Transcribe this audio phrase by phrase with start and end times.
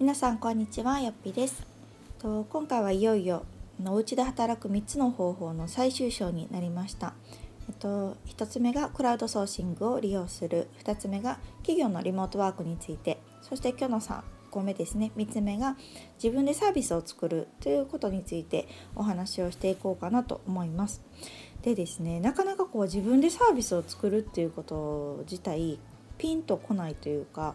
[0.00, 1.62] 皆さんこんにちはよっぴです。
[2.18, 3.44] と今回はいよいよ
[3.78, 7.12] のお家で働く3つの方法の最終章になりました。
[7.68, 10.68] えっと、1つ目がクラウドソーシングを利用する。
[10.82, 13.20] 2つ目が企業のリモートワークについて。
[13.42, 15.12] そして今日の3個目ですね。
[15.18, 15.76] 3つ目が
[16.14, 17.48] 自分でサービスを作る。
[17.60, 21.02] ということについてお話をしていこうかなと思います。
[21.60, 25.78] でですねなかなかこう自分でサービスを作るっていうこと自体
[26.20, 27.54] ピンとこないというか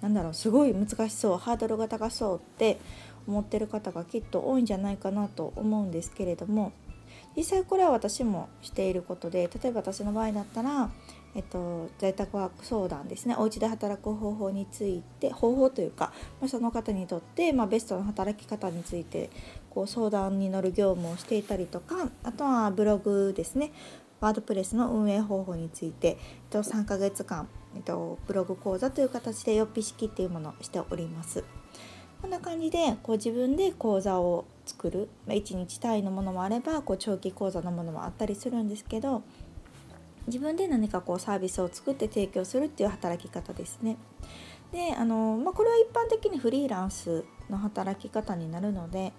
[0.00, 2.80] なんだろうすごい難しそうハードルが高そうって
[3.28, 6.72] 思ってる方がきっと多いんじゃないかなと思うんですけれども
[7.36, 10.90] 実際これは私もしていることで例えば私の場合だったら、
[11.34, 19.28] えっと、在宅ワーク相談ですねお家で働く方法について方法というか、まあ、その方にとって、まあ、ベストな働き方について
[19.68, 23.72] こう相談に乗る業務をしていたりとかあとはブログですね
[24.20, 26.16] ワードプレスの運営方法について、えっ
[26.50, 31.44] と、3ヶ月間えっと、ブログ講座という形でよっぴ式っていうものをしております。
[32.22, 39.22] こんな感じでこう自分で講座を作る、まあ、1日単位のものもあればこう長期講座のものもあったりするんですけど
[40.26, 43.98] 自分で何かこうサービスを作って提供するっていう働き方ですね。
[44.72, 49.12] であの、まあ、これは一般的にフリーランスの働き方になるので、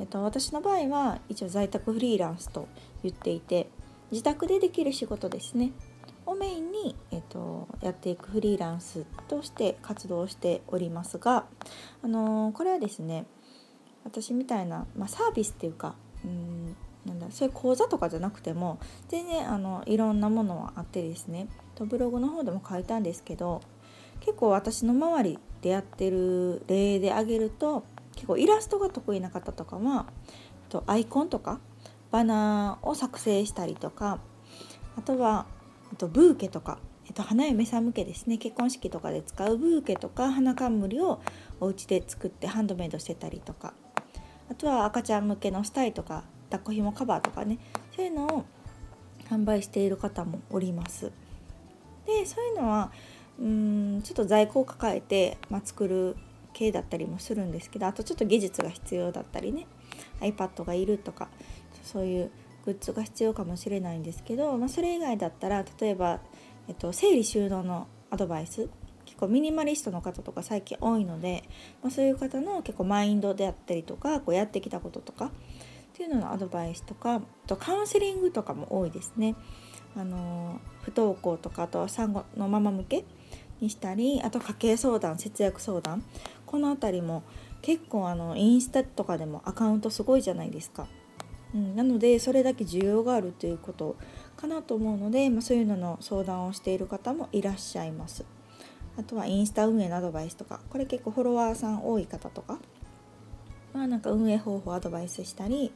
[0.00, 2.66] えっと、私の場合は一応在宅フリーランスと
[3.02, 3.68] 言っていて
[4.10, 5.70] 自宅でできる仕事ですね
[6.30, 11.44] をメインに、えーと、やっていくフリーランスとして活動しておりますが、
[12.02, 13.26] あのー、これはですね
[14.04, 18.78] 私みたいな、まあ、サービスっていうかうんなんだそういう講座とかじゃなくても
[19.08, 23.62] 全然あのいろんなものはあってですねとブログの方でも書いたんですけど
[24.20, 27.84] 結構私の周りでやってる例で挙げると
[28.14, 30.06] 結構イラストが得意な方とかは
[30.68, 31.58] とアイコンとか
[32.10, 34.20] バナーを作成したりとか
[34.98, 35.46] あとは
[35.96, 38.38] とブーケとか、えっと、花嫁さん向けですね。
[38.38, 41.20] 結婚式とかで使うブーケとか花冠を
[41.60, 43.74] お家で作ってハンドメイドしてたりとか。
[44.50, 47.58] あとは赤ちゃん向けのスタイとか抱っこひもカバーとかね。
[47.94, 48.44] そういうのを
[49.28, 51.12] 販売している方もおります。
[52.06, 52.90] でそういうのは
[53.38, 56.16] うんちょっと在庫を抱えて、まあ、作る
[56.52, 59.66] 系だったりもするんですけどあとちょっと技術が必要だったりね。
[60.20, 61.28] iPad がいるとか
[61.82, 62.30] そういう
[62.64, 66.20] グッズが必要かもしれないんですけど、まあ、それ以外だったら例えば、
[66.68, 68.68] えっと、整理収納のアドバイス
[69.04, 71.44] 結構ミニマリストの方とか最近多いので、
[71.82, 75.30] まあ、そういう方の結構マインドであったりとかこうやってきたこととかっ
[75.92, 79.34] ていうののアドバイスとかとカウンセリングとかも多いですね。
[79.96, 83.04] あの不登校とかあとは産後のママ向け
[83.60, 86.04] にしたりあと家計相談節約相談
[86.46, 87.24] この辺りも
[87.60, 90.86] 結構あのインスタとかでもアカウントすごいじゃないですか。
[91.54, 93.96] うん、なのでそれだけ需要があるということ
[94.36, 98.24] かなと思うので、まあ、そういうのの相談をしている方もいらっしゃいます。
[98.98, 102.58] あとはインスタ運営のアドバイスとかこれ結構フォロワーさん多い方とか
[103.72, 105.72] まあなんか運営方法アドバイスしたり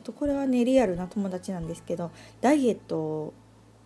[0.00, 3.34] あとこれはねリアルな友達なんですけどダイエット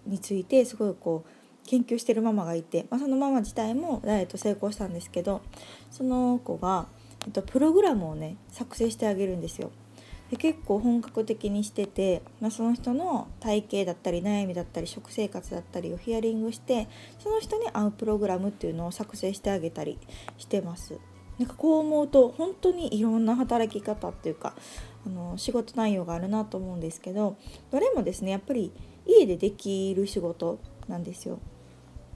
[0.07, 1.31] についてすごいこう
[1.67, 5.41] 研究してるママがいて、まあ、そのママ自体もダイエット成功したんですけど
[5.91, 6.87] その子が、
[7.25, 9.71] えっと、プログラムをね作成してあげるんですよ。
[10.31, 19.99] で結構本格的にしてて、まあ、その人の体型だったり悩みだったり食生活だったりをヒアリングしてその人に合うプログラムっていうのを作成してあげたり
[20.39, 20.99] してます。
[21.39, 24.55] なんかこう思うと本当にいろんな働き方っていうか
[25.07, 27.39] あの仕事内容があるなと思うんですけど
[27.71, 28.71] どれもですねやっぱり
[29.07, 31.39] 家でできる仕事なんですよ。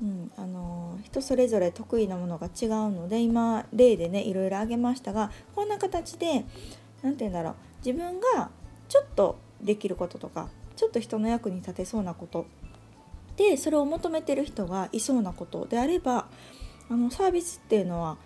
[0.02, 6.44] うん、あの人それぞれ得意なものが違うので今例でねいろいろ挙げましたがこんな形で
[7.02, 7.54] 何て言うんだろう
[7.84, 8.50] 自分が
[8.88, 12.46] ちょっとできることとかちょっと人の役に立てそうなこと
[13.36, 16.26] でそれを求めてる人がいそうなことであれば
[16.88, 18.16] あのサービスっていうのは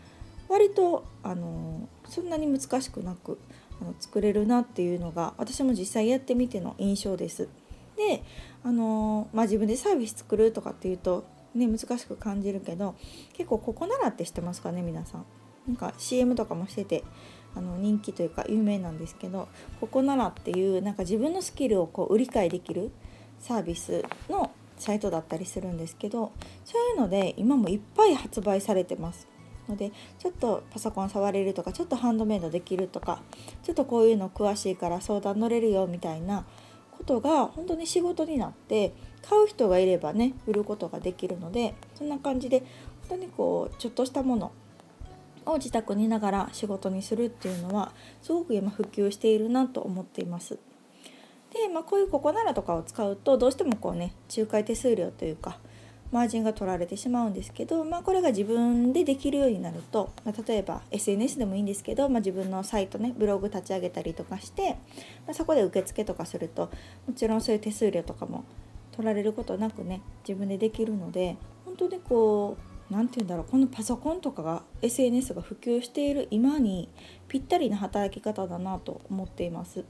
[0.49, 3.39] 割とあのそんなに難しくなく
[3.81, 7.49] あの作れるなっていうのが私も実際やってみての印象です。
[7.97, 8.23] で
[8.65, 12.95] あの、まあ、自分でサービス作るとかっていうと、ね、難しく感じるけど
[13.33, 15.25] 結構ここならって知ってますかね皆さん。
[15.67, 17.05] なんか CM とかもしてて
[17.59, 19.49] あの人気というか有名なんですけど
[19.81, 22.91] ここならっていうなんか自分のスキルをこう売り買いできる
[23.41, 26.33] サービスのサイトだったりするんですけど
[26.65, 29.27] そういうので今もいっぱい発売されてます。
[29.69, 33.21] のでちょっとパソコン触れるとかちょっとハンドメイドできるとか
[33.63, 36.47] ちょっとこういうの詳しいから相談乗れるよみたいな
[36.97, 38.95] ことが本当に仕事になって
[39.29, 42.61] 買う人がいればね売ることができるのでそんな感じで
[43.09, 44.53] 本当にこうちょっとしたもの
[45.53, 47.93] を自宅にいながら仕事にするっていうのは
[48.23, 50.59] すごく今普及しているなと思っています。
[51.53, 55.59] で、まあ、こういうココナラとかを使うとどうしてもこうね仲介手数料というか
[56.11, 64.77] マージンが取られてしまうんですけど、まあ、これが自分でできるようになると、まあ、例えば SNS でもいいんですけど、まあ、自分のサイトねブログ立ち上げたりとかして、
[65.27, 66.71] まそこで受付とかすると
[67.07, 68.45] もちろんそういう手数料とかも
[68.93, 71.37] 取られることなくね自分でできるので
[71.67, 76.89] 本当にこう何て言うんだろうこのパソコンとかが SNS が普及している今に
[77.29, 79.85] ぴったりな働き方だなと思っています。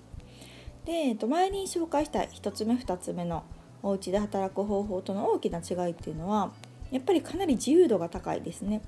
[0.84, 3.44] で、えっと、前に紹介した1つ目2つ目の
[3.82, 6.52] お家で働く方法との大きな違いっていうのは
[6.90, 8.82] やっぱりかなり自由度が高いですね。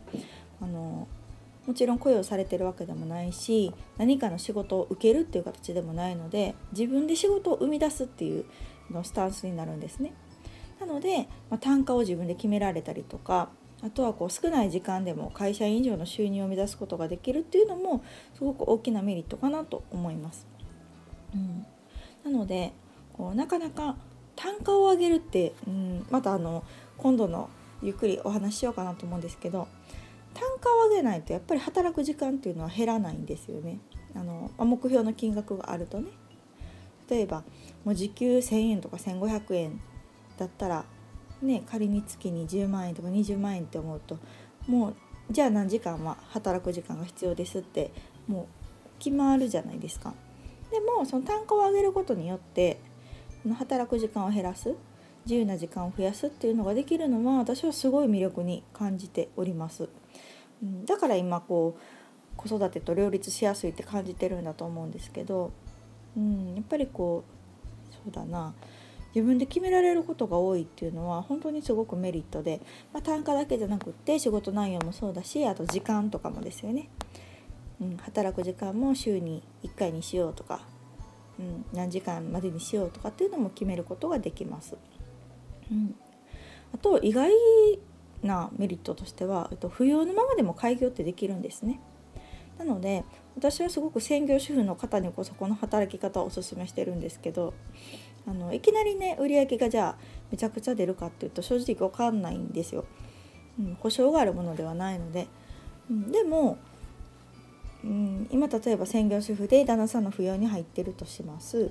[0.60, 1.06] あの
[1.66, 8.46] もちろん雇用されてるわけでもないし何かの仕事を受けるっていう形でもないので自分で仕事を生み出すっていう
[8.90, 10.14] のスタンスになるんですね。
[10.80, 13.50] なので、まあ、単価を自分で決められたりとか
[13.82, 18.04] あとはこう少ない時間でも会社員以上の収入を目指すことができるっていうのも
[18.34, 20.46] すごく大きなメリットかなと思います。
[21.34, 21.66] うん、
[22.24, 22.72] なので
[23.12, 23.96] こうなかなか
[24.36, 26.64] 単価を上げるって、うん、またあの
[26.98, 27.48] 今度の
[27.82, 29.68] ゆっくりお話ししようかなと思うんですけど
[30.34, 33.78] 単価を上げないとやっぱり働く時間っていうのは減らないんですよね。
[34.14, 36.10] あの目標の金額があるとね
[37.08, 37.44] 例えば
[37.84, 39.80] もう時給1,000円とか1,500円
[40.36, 40.84] だったら
[41.42, 44.18] ね仮に月に10万円とか20万円って思うと
[44.66, 44.94] もう
[45.30, 47.92] じゃあ何時間は働く時間が必要ですって
[48.26, 48.46] もう
[48.98, 50.12] 決まるじゃないですか。
[50.70, 52.78] でもその単価を上げることによって
[53.58, 54.74] 働く時間を減らす
[55.24, 59.88] 自由な時間を増やすっていうのができるのは私はすごい魅力に感じております。
[60.84, 61.80] だから今こう
[62.36, 65.52] 子育てと両立しやすいって感じてるんだと思うんですけど、
[66.16, 67.24] うん、やっぱりこ
[67.90, 68.54] うそうだな
[69.14, 72.60] 自分で決められることが多いっていうのは本当にすごくメリットで、
[72.92, 76.88] まあ、単価だけじゃなくって仕事内容もそうだしあと時間とかもですよね。
[77.80, 80.60] うん、働く時間も週に1回にしようとか
[81.40, 84.76] うん、何時間までにしようとかっていうのも決めることができます。
[85.70, 85.94] うん、
[86.74, 87.32] あと意外
[88.22, 91.80] なメリットとしては、えっと、不要のままでも開業ってできるんですね。
[92.58, 93.04] なので
[93.36, 97.54] 私はすごく専業主婦の方にこそこの働き方をおすすめしてるんですけど
[98.30, 102.84] あのいきなりね売り上げがじゃあめちゃくちゃ出るかっていうと正直分かんないんですよ。
[103.58, 105.26] うん、保証があるものではないので、
[105.90, 106.58] うん、でも
[107.82, 111.70] うん、今例えば専業主婦で旦那さんの扶養に入ってるとします。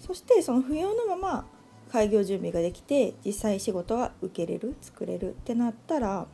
[0.00, 1.44] そしてその扶養のまま
[1.92, 6.26] 開業準備ができて実際仕事が受けれる作れるってなったら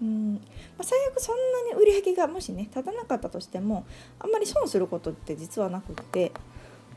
[0.00, 0.40] うん、ま
[0.78, 1.36] あ、最悪そん
[1.68, 3.84] なに売り上げがもしね立たなかったとしても
[4.18, 6.32] あんまり損することって実はなくって。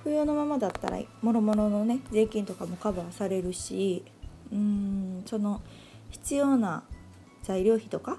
[0.04, 4.04] 扶養のままだったらもろもろのね税金とかもカバーされるし
[4.52, 5.62] うんその
[6.12, 6.84] 必要な
[7.42, 8.18] 材料費とか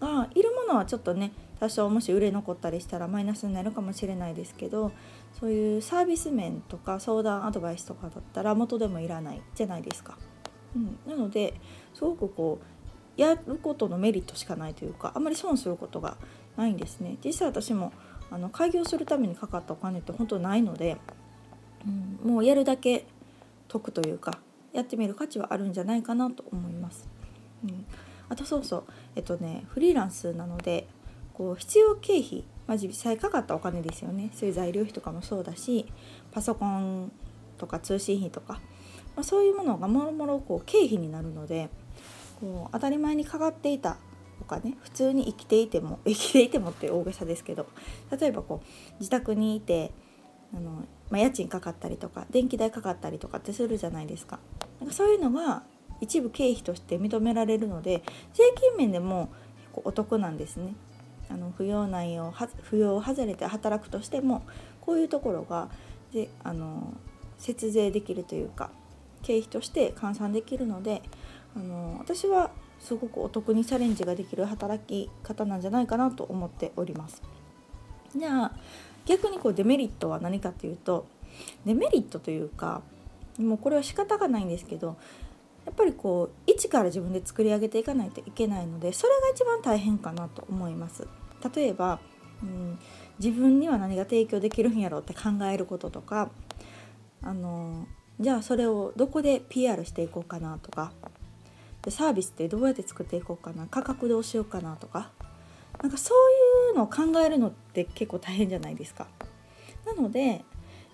[0.00, 4.92] がいるものはちょっとね多少もし売れ残ったりしたらマイナスになるかもしれないですけど
[5.38, 10.18] そういうサービス面とか相談アドバイスとかだったら元でもいらないじゃないですか。
[10.74, 11.54] うん、なので
[11.94, 16.16] すごくこうやることのメリットしかないというかあんまり損することが
[16.56, 17.18] ないんですね。
[17.24, 17.92] 実際私も
[18.30, 20.96] あの開業するためにかかったお金って本当ないので、
[21.86, 23.06] うん、もうやるだけ
[23.68, 24.38] 得というか
[24.72, 27.08] やってみる価値はあるんじゃないかなと思います。
[27.64, 27.84] うん、
[28.28, 28.84] あとそうそう
[29.16, 30.86] えっとねフリーランスなので
[31.34, 35.86] こう必要経費、まあ、実際かかったお金ですよねそういう材料費とかもそうだし
[36.32, 37.10] パソコン
[37.58, 38.54] とか通信費とか、
[39.16, 41.68] まあ、そういうものがもろもろこう経費になるので
[42.40, 43.96] こう当たり前にかかっていた
[44.40, 47.66] お金普通に生きていても生きていてもって大げさですけど
[48.18, 48.66] 例えばこう
[48.98, 49.92] 自宅にいて
[50.54, 54.38] あの、まあ、家賃かかったりとか電気代かかったりとかってするじゃないですか。
[54.80, 55.62] なんかそういうのが
[56.00, 58.02] 一部経費として認められるので
[58.32, 59.28] 税金面でも
[59.58, 60.74] 結構お得なんですね。
[61.28, 64.42] あの扶養内容扶養を外れて働くとしても
[64.80, 65.68] こういうところが
[66.12, 66.94] であの
[67.38, 68.70] 節税できるというか
[69.22, 71.02] 経費として換算できるので
[71.54, 77.22] あの私はすごくお得にチャレンジができる働き方なんじゃないかなと思っております。
[78.16, 78.52] じゃあ
[79.06, 81.06] 逆にこうデメリットは何かというと
[81.64, 82.82] デメリットというか
[83.38, 84.96] もうこれは仕方がないんですけど
[85.66, 91.06] やっぱりこう一から自分で作り上げていかないといけないのでそれが一番大変かなと思います。
[91.54, 92.00] 例えば、
[92.42, 92.78] うん、
[93.18, 96.30] 自分には何が提供できるんやろうって考えることとか
[97.22, 97.86] あの
[98.18, 100.92] じゃあそれをどこで PR していこうかなとか
[101.82, 105.10] でサービスってどうやって作っていこうかな価格どうしようかなとか
[105.82, 106.16] なんかそう
[106.70, 109.06] うのを考えるのって結構大変じゃないですか。
[109.86, 110.40] なのでやっ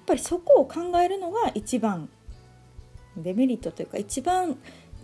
[0.06, 2.08] ぱりそこを考えるのが一番
[3.16, 4.56] デメリットというか一番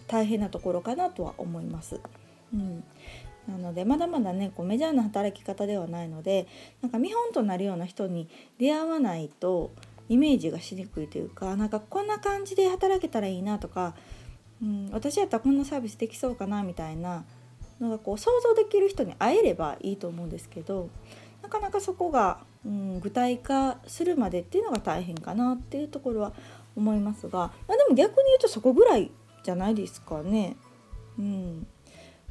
[0.07, 2.01] 大変なところかなとは思います。
[2.53, 2.85] うん、
[3.49, 6.47] なのでまだまだねこうメジャーな働き方ではないので
[6.83, 9.73] なんか見本となるような人に出会わないと
[10.09, 13.95] イメージがしにくいというかなんかこんな感じで働けたらいいなとか、
[14.63, 17.25] うん、私やったらこんなサービスできそうかなみたいな
[17.83, 20.89] のがこう想像できる人に会えればいいと思うんですけど
[21.43, 26.33] なかなかそこが、うん、具体化するまでっていうのが大変かなっていうところは
[26.77, 29.11] 思いますが、まあ、でも逆に言うとそこぐらい
[29.43, 30.57] じゃないですかね。
[31.19, 31.67] うん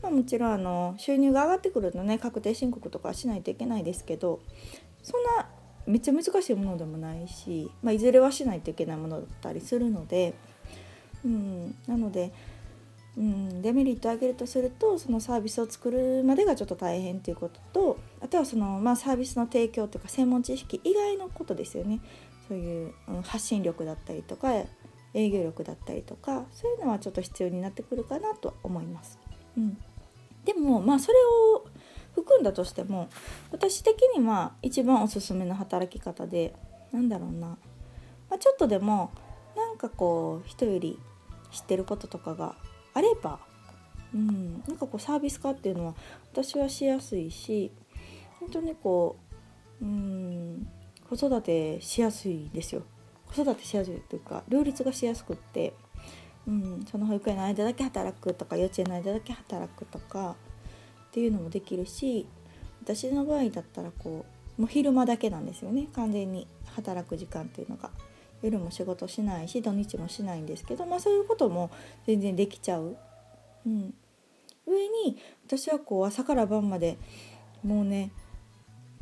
[0.02, 4.40] まあ、もちろんあの収入が上がってくるとね確定申告とかしないといけないですけど
[5.04, 5.48] そんな
[5.86, 10.34] めっちゃ難しいものでもないし、まあ、いずれはしないといけないものだったりするので、
[11.26, 12.32] うん、なので、
[13.18, 22.00] うん、デメリットを挙げるとするとそのサービスを作るまでがちょっと大変ということとあとはその、まあ、サービスの提供というか専門知識以外のことですよね。
[22.48, 24.54] そういう、うん、発信力だったりとか
[25.14, 29.20] 営業力だったりとかそういうのはちょっと必要になってくるかなとは思います。
[29.58, 29.78] うん、
[30.46, 31.18] でもまあそれ
[31.56, 31.66] を
[32.16, 33.10] 含んだとしても
[33.52, 36.54] 私的には一番おすすめの働き方で
[36.92, 37.58] なんだろうな、ま
[38.32, 39.12] あ、ちょっとでも
[39.56, 41.00] なんかこう人より
[41.52, 42.56] 知ってることとかが
[42.94, 43.40] あれば、
[44.14, 45.96] うん、なんかこうサービス化っていうのは
[46.32, 47.72] 私はしやすいし
[48.40, 49.18] 本当にこ
[49.82, 50.68] う、うん、
[51.10, 52.84] 子育てしやすいですよ。
[53.34, 55.74] 子育てしやすいというか両立がしやすくって、
[56.48, 60.36] うん、その保育園の間だけ働くとか幼稚園の間だけ働くとか
[61.10, 62.28] っていうのもできるし
[62.84, 64.26] 私の場合だったらこ
[64.58, 65.88] うもう昼間だけなんですよね。
[65.94, 67.90] 完全に働く時間っていうのが。
[68.42, 71.70] 夜も仕事しないし土日もしないんですけどまあそういうことも
[72.06, 72.98] 全然できちゃう。
[73.66, 73.94] うん、
[74.66, 76.98] 上に私はこう朝から晩まで
[77.64, 78.12] もうね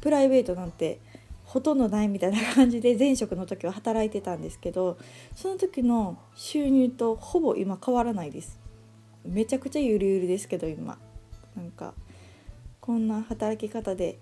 [0.02, 1.00] プライベートなんて
[1.46, 4.98] ほとんどないみたいな感じで前職の時は働いてたんですけど
[5.36, 8.60] その時の収入とほぼ今変わらないです。
[9.26, 10.98] めちゃくちゃゆるゆるですけど今。
[11.56, 11.94] なんか
[12.80, 14.20] こんな働き方で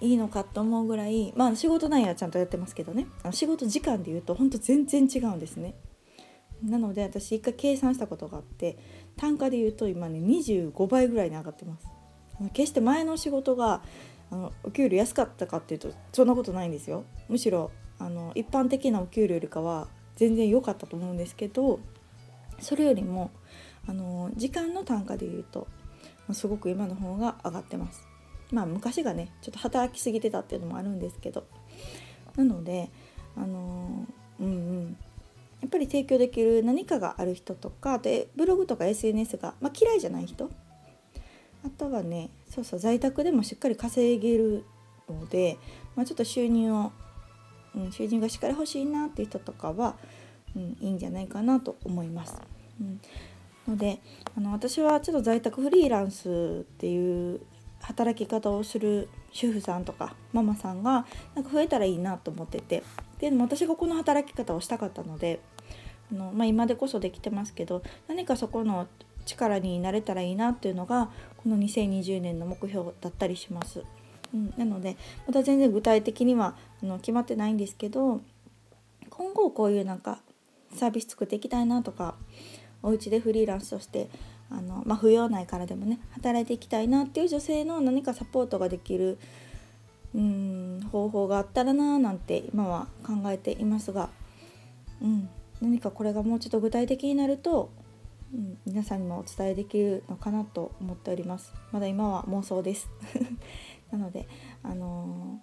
[0.00, 3.06] いいのかと思うぐらいまあ仕事内容はちゃんとやってますけどね。
[3.22, 5.74] あの仕事時間で言うとほんと全然違うんですね。
[6.62, 8.78] なので私一回計算したことがあって
[9.16, 11.86] 単価で言うと今ね25倍ぐらいに上がってます。
[12.52, 13.82] 決して前の仕事が
[14.30, 17.04] あのお給料安かったかっていうとそんなことないんですよ。
[17.28, 21.80] むしろあの一般的なお給料よりかは全然良かったと思うんですけど
[22.60, 23.30] それよりも
[23.86, 25.66] あの時間の単価で言うと
[26.32, 28.07] すごく今の方が上がってます。
[28.52, 31.46] まあ昔がねちょっと働きすぎてたっていうのもあるんですけど。
[32.36, 32.88] なので
[33.36, 34.06] あの
[34.40, 34.96] うんうん。
[35.60, 40.50] やっぱり提供できる何かがある人とかでブログとか SNS が、まあ、嫌いじゃない人。
[41.66, 44.64] あとはねそうそう在宅でもしっかり稼げる
[45.08, 45.58] ので、
[45.96, 46.92] まあ、ちょっと収入を、
[47.74, 49.96] うん、収入がしっかり欲しいなっていう人とかは、
[50.54, 52.40] うん、いいんじゃないかなと思います。
[52.80, 53.00] うん、
[53.66, 54.00] ので
[54.36, 56.28] あの私はちょっと在宅フリーランス
[56.62, 57.40] っていう
[57.80, 62.82] 働き方をする主婦さんとかママさんがなんか増えたらいいなと思ってて
[63.20, 65.40] でも私がこの働き方をしたかったので
[66.12, 68.86] あの、まあ、今でこそできてますけど何かそこの
[69.24, 73.84] 力になれたらいいなっていうのがこの2020年の目標だったりします。
[74.34, 78.20] うん、なのでまた全然具体的にはあの決まってないんですけど
[79.08, 80.20] 今後こういうなんか
[80.74, 82.14] サービス作っていきたいなとか
[82.82, 84.08] お家でフリーランスとして
[84.50, 89.18] あの、まあ、扶養内からでもね働いていきたいなっていう女性の何かサポートができる
[90.14, 94.08] うん方法があったらななんて今は考えていますが、
[95.02, 95.28] うん、
[95.60, 97.70] 何かこれがもうちょっと具体的になると
[98.34, 101.54] うん、皆さんにもお伝えできるのかなと思っております。
[101.72, 102.90] まだ今は妄想です。
[103.90, 104.28] なので
[104.62, 105.40] あの、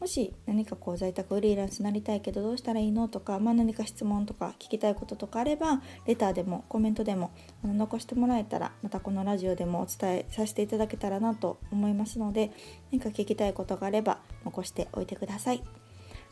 [0.00, 7.32] もし何かこう在宅フリーランスになりたいけどどうしたらいいのとか、まあ、何か質問とか聞きたいこととかあればレターでもコメントでも
[7.64, 12.52] あの残してもらえたらまたこのラジオでもお伝えさせていただけたらなと思いますので
[12.92, 15.62] 何か聞きたいことがあれば残しておいてください。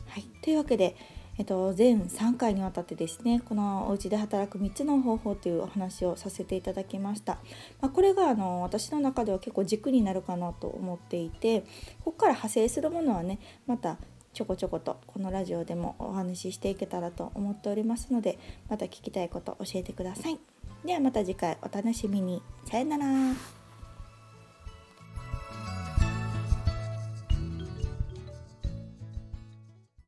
[0.07, 0.95] はい、というわけで
[1.37, 7.33] えっと、全3回にわたってですねこのお家で働く3つの方法というお話をさせていただきました、
[7.79, 11.61] まあ、これがあの私の中では結構軸になるかなと思っていて
[12.03, 13.97] ここから派生するものはねまた
[14.33, 18.37] ちょこちょことこのラジオでもお話ししていけたらと思っておりますので
[18.69, 20.39] また聞きたいこと教えてください。
[20.85, 22.41] ではまた次回お楽しみに。
[22.65, 23.56] さよなら。